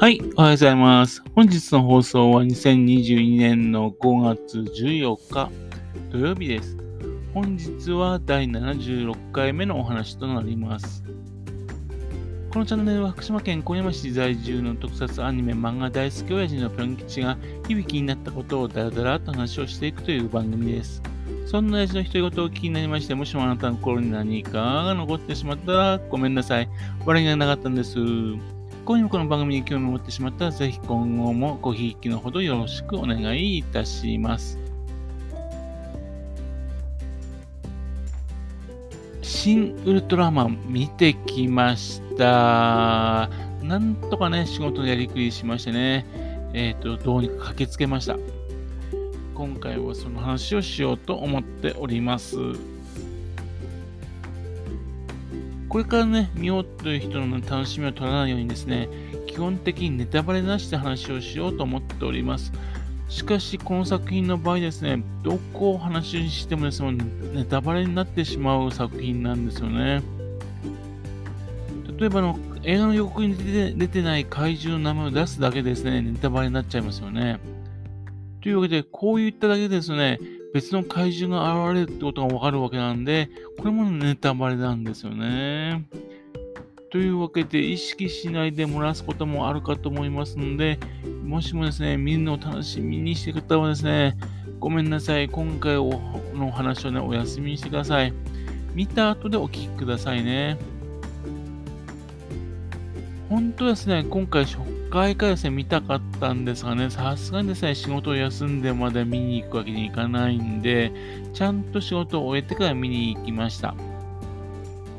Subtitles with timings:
[0.00, 1.22] はい、おはようございます。
[1.34, 5.50] 本日の放送は2022年の5月14日
[6.10, 6.74] 土曜日です。
[7.34, 11.04] 本日は第76回目のお話となります。
[12.50, 17.36] このチャンネルは福島県郡山市在住の特撮アニメ漫画大好き親父のぴょん吉が
[17.68, 21.02] 響きになったことをダラダラと話をしていくという番組です。
[21.44, 26.70] そんな親父の独り言をお聞きになりまして、もしもあなたの心に何かが残ってしまったらごめんなさい。
[27.04, 27.98] 笑いがなかったんです。
[28.90, 34.58] 今夜もこの番組に興味を持ってしまったら、ぜひ今後もごひいきのほどよろしくお願いいたします。
[39.22, 43.30] 新ウルトラマン見てきました。
[43.62, 46.04] なんとかね、仕事のやりくりしましてね、
[46.52, 48.16] えっ、と、どうにか駆けつけました。
[49.34, 52.36] 今回はその話をしようと思っております。
[55.70, 58.88] これからね、見ようという人の楽しみを取らないようにですね、
[59.28, 62.52] 基本的にネタバレなしで話をしようと思っております。
[63.08, 66.98] しかし、この作品の場合ですね、どこを話してもですね、
[67.34, 70.02] ネタバレになってしまう作品なんですよね。
[71.98, 77.38] 例えばの、映画の予告に出て出てない怪獣の名前を出すだけでですね、ネタバレになっちゃいますよね。
[78.42, 80.18] というわけで、こう言っただけでですね、
[80.52, 85.86] 別の怪獣が現れるってことがわかるわけなんで、これもネタバレなんですよね。
[86.90, 90.80] というわけで、意識しないで漏らすこともあるかと思いますので、
[91.24, 94.16] もしもですね、見るのを楽しみにしている方はですね、
[94.58, 95.28] ごめんなさい。
[95.28, 98.12] 今回のお話をね、お休みにしてください。
[98.74, 100.58] 見た後でお聞きくださいね。
[103.30, 104.58] 本当ですね、今回初
[104.90, 110.90] 回からですね、見たかったんですがね、さすがにですね、仕事を休んでまで見に行くわけにいかないんで、
[111.32, 113.76] ちゃんと仕事を終えてから見に行きました。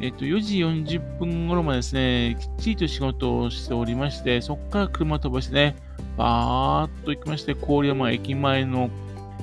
[0.00, 5.76] えっと、4時40分頃までですね、きっちりと仕事をしておりまして、そこから車飛ばしてね、
[6.16, 8.90] バーっと行きまして、郡山駅前の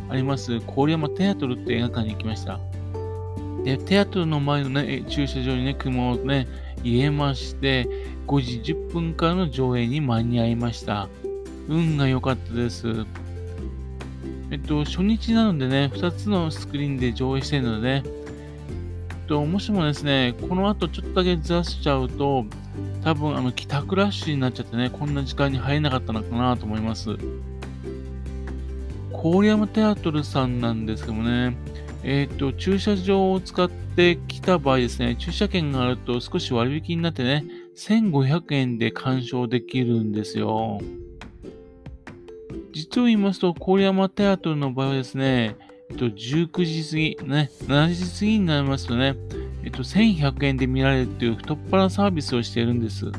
[0.10, 2.60] あります、郡山テアトルって映画館に行きました。
[3.64, 6.48] で、テアトルの前のね、駐車場にね、車をね、
[6.84, 7.88] 入れまして、
[8.28, 11.10] 5時10分からの上映に間に合いました。
[11.68, 13.06] 運が良かったです。
[14.52, 22.46] えっと、初日なのでね、2つのスクリーンで上映しているので、ね、えっと、もしもですね、この後ちょっとだけずらしちゃうと、
[23.04, 27.18] 多分あの帰宅ラッシュになっちゃってね、こんな時間に入れなかったのかなと思います。
[29.12, 31.56] 郡山テアトルさんなんですけどもね、
[32.04, 40.82] えっ、ー、と、駐車場を使って来た場合ですね、駐車券があると少し割引になってね、1500円で鑑賞できるんですよ。
[42.74, 45.56] 実を言いますと、郡山テアトルの場合はですね、
[45.90, 49.16] えっと、19時過ぎ、ね、7時過ぎになりますとね、
[49.64, 53.12] えっと、1100円で見られるっていう太っ腹サービスをしているんです。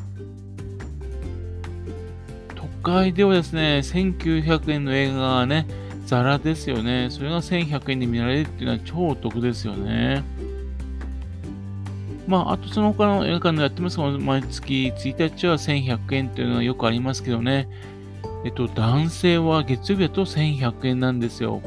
[2.55, 5.67] 都会ではですね、1900円の映画がね、
[6.07, 7.09] ザラですよね。
[7.11, 10.23] それが1100円で見られるっていうのは超お得ですよね。
[12.27, 17.69] まあ、あとその他の映画館でやってますが、毎月1日は1100円っていうのはよくありますけどね。
[18.45, 21.63] えっと、男性は月曜日だと1100円なんですよ。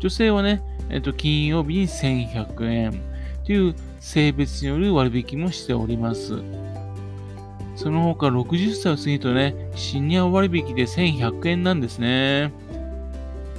[0.00, 3.00] 女性はね、えっと、金曜日に1100円
[3.44, 6.42] という性別による割引もしております。
[7.76, 12.52] その他60歳を過ぎるとね、シニア割引で1100円なんですね。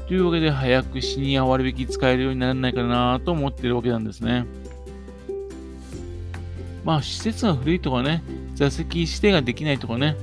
[0.10, 4.48] というわけで、早くシニア割引使えるようにならないかなと思ってるわけなんですね。
[6.84, 8.24] まあ、施設が古いとかね、
[8.56, 10.18] 座席指定ができないとかね、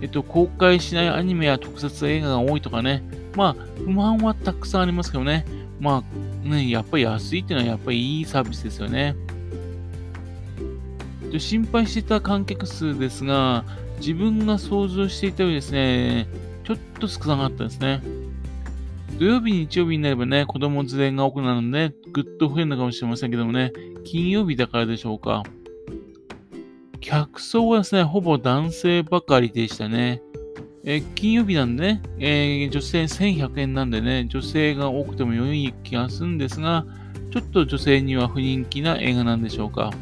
[0.00, 3.02] えっと、公開しないアニメや特撮映画が多いとかね、
[3.34, 5.44] まあ、不満はたくさんありますけどね、
[5.80, 6.04] ま
[6.44, 9.16] あ、ね、やっぱり安いっていうのはやっぱりいいサービスですよね。
[11.36, 13.64] 心配していた観客数ですが、
[13.98, 16.28] 自分が想像していたよりですね、
[16.62, 18.21] ちょっと少なかったですね。
[19.18, 23.72] 土曜日、日曜日になればね、子供連れが多くなるので、ぐっと増えるのかもしれませんけどもね、
[24.04, 25.42] 金曜日だからでしょうか。
[27.00, 30.22] 客層はですね、ほぼ男性ばかりでしたね。
[30.84, 36.86] え、金曜日なんでね、えー、女性1100円なんでね、女性が多くても良い気がするんですが、
[37.30, 39.92] ちょっと女性には不人気な映画なんでしょうか。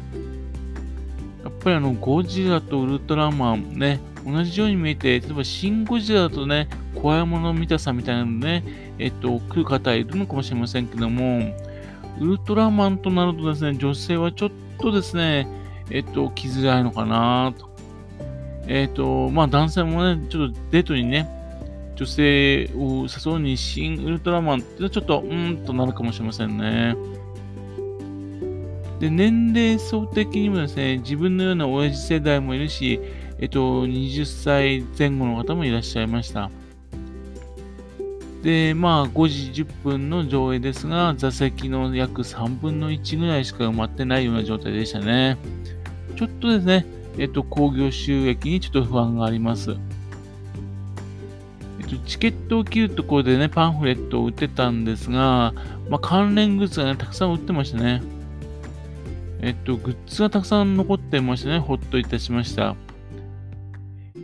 [1.43, 8.63] やっぱりあの、ゴジラとウルトラマンね、同じように見えて、例えばシン・ゴジラだとね、怖いもの見たさみたいなのね、
[9.01, 11.53] えっと、来る方いるのかもしれませんけども、
[12.19, 15.47] ウルトラマンとなるとですね、女性はちょっとですね、
[15.89, 17.69] えっと、来づらいのかなと。
[18.67, 21.27] えっと、まあ男性もね、ちょっとデートにね、
[21.95, 26.95] 女性を誘うに新ウルトラマンってちょっと、うーんとなるかもしれませんね。
[28.99, 32.99] で、年齢層的にもですね、自分のような親父世代もいるし、
[33.39, 36.51] えっと、20歳前後の方もいらっしゃいました。
[38.43, 45.37] で、まあ、5時10分の上映ですが、座席の約3分の1ぐらいしか埋まってないような状態でしたね。
[46.15, 46.85] ちょっとですね、
[47.17, 49.75] えっと、興行収益にちょっと不安があります。
[51.79, 55.53] えっと、チケットを切るところでね、パンフレットを売ってたんですが、
[55.89, 58.01] まあ、関連グッズがね、たくさん売ってましたね。
[59.41, 61.59] えっと、グッズがたくさん残ってましたね。
[61.59, 62.75] ほっといたしました。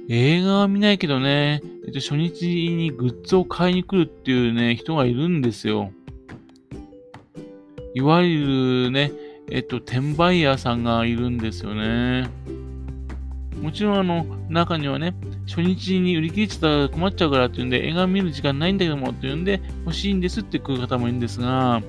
[0.09, 5.91] 映画は見ないけどね、えっと、初日にグッズを買いに来るっていうね、人がいるんですよ。
[7.93, 9.11] いわゆるね、
[9.49, 12.29] えっと、転売ヤーさんがいるんですよね。
[13.61, 15.15] もちろんあの、中にはね、
[15.47, 21.81] 初日に売り切れちゃったら困っちゃうからっていうんで、映画見る時間ないんだけどもっていうんで、欲しいんですって来る方もいるんですが、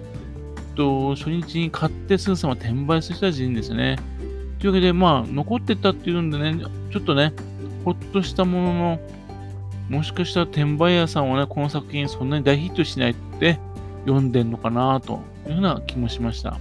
[0.79, 3.97] と、初日に買ってすぐさま転売する人たちいるんですよね。
[4.61, 7.33] というわけで、まあ、残ってたっていうんでね、ちょっとね、
[7.85, 9.01] ほっとしたものの、
[9.89, 13.59] もしかしたら転売屋さんはね、この作品そんなに大ヒットしないって
[14.05, 16.59] 読んでんのかなというふうな気もしました。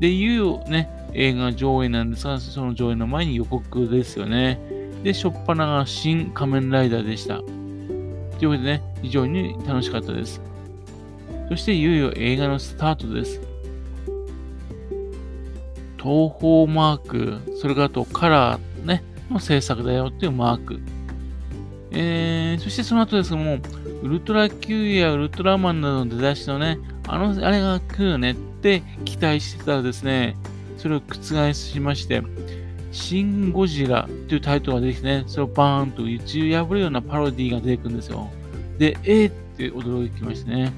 [0.00, 4.58] で、いよいよね、映画上映なんですが、その上映の前に予告ですよね。
[5.04, 7.38] で、しょっぱなが新仮面ライダーでした。
[7.38, 7.44] と
[8.44, 10.40] いうわけでね、非常に楽しかったです。
[11.48, 13.40] そしていよいよ映画のスタートです。
[15.96, 20.80] 東方マーク、それからあとカラーね、の制作だよっていうマーク。
[21.92, 23.58] えー、そしてその後ですけども、
[24.02, 26.78] ウルトラ Q やウルトラマンなどの出だしのね、
[27.08, 30.36] あの、あれが来るよねって期待してたらですね、
[30.76, 32.22] それを覆しまして、
[32.92, 38.30] シン・ゴジラというタイトルが出てきてね、それをバーンと打ち破るようなパロディが出てくるんですよ。
[38.78, 40.72] で、えーって驚きましたね。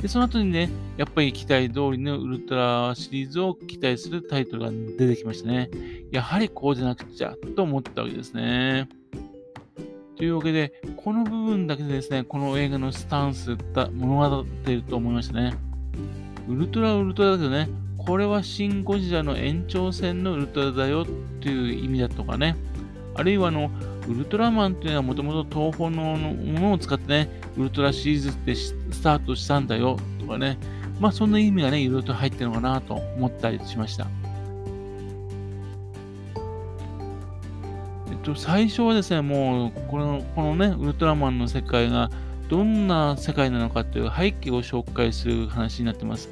[0.00, 5.70] で、その後にね、やっぱり期待通りのウルトラシリーズを期待するタイトルが出てきましたね。
[6.10, 8.88] やはりこうじゃなくちゃと思ったわけですね。
[10.20, 15.54] というわけで、この部分だけでですね、この映画のスタンスが物語っていると思いましたね。
[16.46, 21.06] ウルトラウルトラだけどね、これはシン・ゴジラの延長線のウルトラだよっ
[21.40, 22.54] ていう意味だとかね、
[23.14, 23.70] あるいはあの、
[24.08, 30.58] ウルトラマンっていうのはもともと東宝のものを使ってね、ウルトラシリーズってスタートしたんだよとかね、
[31.00, 34.06] まあそんな意味がね、いろいろと入ってるのかなと思ったりしました。
[38.22, 42.10] と、最初はですね、もうこの、このね、ウルトラマンの世界が
[42.48, 46.28] どんな世界なのかという背景を紹介する話になってます。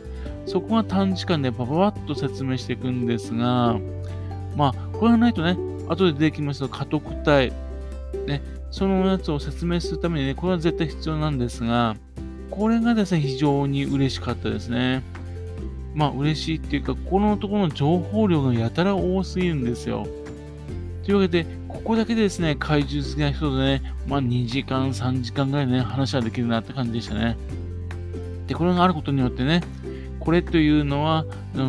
[0.46, 3.78] そこが短時間でパパパッと説明していくんですが、
[4.56, 5.56] まあ、これがないとね、
[5.88, 7.52] 後で出てきますと、家督隊、
[8.26, 11.96] ね、そのやつを説明するためにね、これは絶対必要なんですが、
[12.50, 15.02] これがですね、非常に嬉しかったですね。
[15.94, 20.06] まあ、嬉しいっていうか、このところの情報量がやたら多すぎるんですよ。
[21.04, 21.46] というわけで、
[21.78, 27.36] ここだけでですね、怪獣好きな人でね、まあ2時間、3時間ぐらいね、話はできるなって感じでしたね。
[28.48, 29.62] で、これがあることによってね、
[30.18, 31.24] これというのは、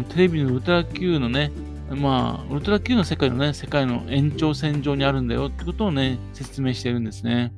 [0.09, 1.51] テレビのウルトラ Q のね、
[1.91, 7.53] まあ、ウルトラ Q の世界のね、世界の延長線上にあるんだよってことをね、説明してるんですね。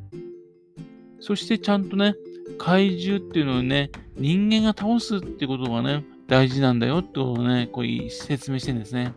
[1.21, 2.15] そしてちゃんとね、
[2.57, 9.13] 怪獣っていうのをね、人間が倒すってことがね、大事なんだよってことをね、こう説明してるんですね。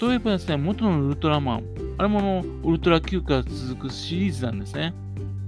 [0.00, 1.62] 例えばですね、元のウルトラマン、
[1.96, 4.94] あれものウルトラ Q から続くシリーズなんですね。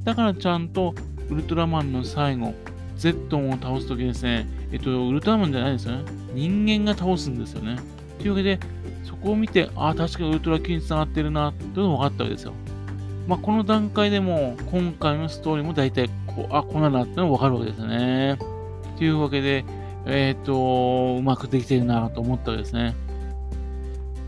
[0.04, 0.94] だからちゃんと
[1.30, 2.54] ウルトラマンの最後、
[2.96, 6.04] ゼットンを倒すときですね、えっと、ウルトラマンじゃないですよね。
[6.34, 7.76] 人間が倒すんですよね。
[8.18, 8.60] というわけで、
[9.04, 12.52] そこを見て、ああ、確かにウルトラ Q に繋がってるな、というのが分かったわけですよ。
[13.26, 18.38] まあ、この段階でも、今回のストーリーも大体、こう、あ、こんなのってのが分かるわけですね。
[18.96, 19.64] というわけで、
[20.06, 22.94] えっ、と、うまくできてるなと思ったわけですね。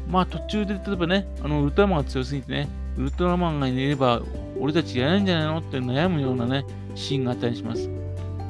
[0.09, 4.23] まあ途中で例えばね、あのウルトラマンが強すぎてね、ウルトラマンがいれば
[4.59, 7.89] 俺たちやらないんじゃないのって悩むようなね、シーンがあったりします。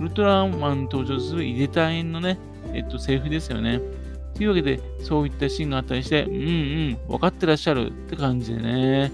[0.00, 2.38] ウルトラマンに登場するイデタインのね、
[2.72, 3.80] えっと、セリフですよね。
[4.34, 9.12] というわけで、そういったシーンがあったりして、うんうん、分かってらっしゃるって感じでね。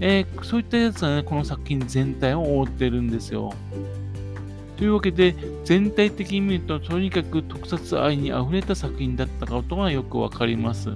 [0.00, 3.54] えー、そういったやつがね、この作品全体を覆ってるんですよ。
[4.76, 5.34] というわけで、
[5.64, 10.90] 全体的に見ると、とにかく特撮愛に溢れた作品だったことがよくわかります。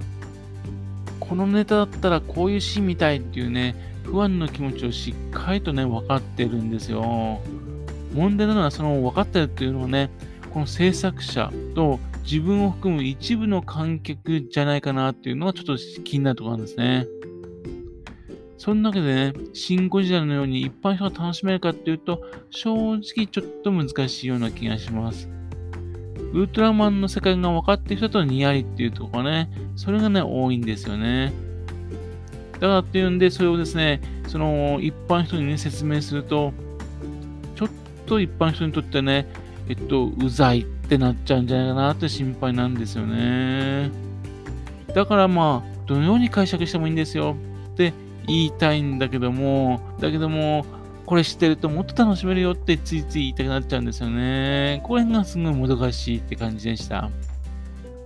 [1.19, 7.41] このネタだったらこういうシーン見たいっていうね、不安の気持ちをしっかりとね、分かってるんですよ。
[8.13, 10.09] 問題なのは、その分かってるっていうのはね、
[10.53, 17.07] この制作者と自分を含む一部の観客じゃないかなっていうのがちょっと気になるところなんですね。
[18.57, 25.29] そんなわけでね、シン・ゴジラのように一般人が楽しめるかっていうと、正直ちょっと難しいような気がします。
[26.35, 31.31] ウルトラマンの世界が分かってる人とニヤリっていうところね、それがね、多いんですよね。
[32.55, 36.51] だからっていうんで、それをですね、その一般人にね、説明すると、
[37.55, 37.69] ちょっ
[38.05, 39.29] と一般人にとってね、
[39.69, 43.89] えっと、うざいってなっちゃうんじゃないかなって心配なんですよね。
[44.93, 47.37] だからまあ、どのように解釈してもいいんですよ
[47.71, 47.93] って
[48.27, 50.65] 言いたいんだけども、だけども、
[51.05, 54.81] これ知ってるともっと楽しめるよってついつい言いたくなっちゃうんですよね。
[54.83, 57.09] これがすごいもどかしいって感じでした。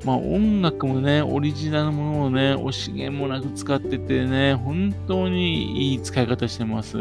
[0.05, 6.97] まあ音楽もね、オリジナルのものをね、惜しげもなく使っててね、本当にいい使い方してます。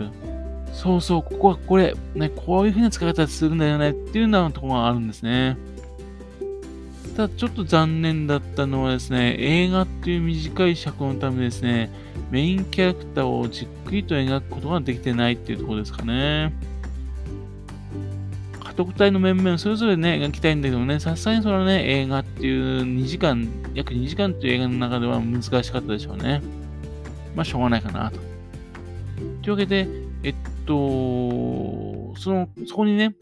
[0.73, 5.57] そうそう、ここはこれ、ね、こういう風な使い方するんだよねっていうようなところがあるんですね。
[7.19, 11.91] ただちょっと残念だったのはですね、映画っていう短い尺のためですね、
[12.31, 16.53] メインキャラクターをじっくりと描くことができてないっていうところですかね。
[18.65, 26.41] 家督隊の面々それぞれね、描きたいんだけどね、さすがにそれはね、映画っていう2時間、約2時間っていう映画の中では難しかったでしょうね。
[27.35, 28.21] まあ、しょうがないかなと。
[29.43, 29.89] というわけで、
[30.23, 30.35] えっ
[30.67, 33.17] と、その、そこにね、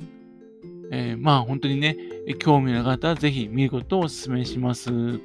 [0.91, 1.97] えー、まあ本当にね、
[2.35, 4.91] 興味のある方はぜひ見ることをお勧めします。
[4.91, 5.17] は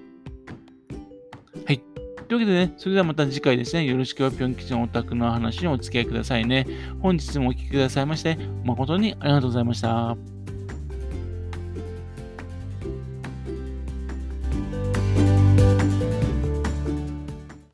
[1.69, 1.81] い。
[2.27, 6.67] というわけでね、それではまた次回ですね、よろしくはぴょん吉のお宅の話にお付き合いくださいね。
[7.01, 10.40] 本日もお聴きくださいまして、誠にありがとうございました。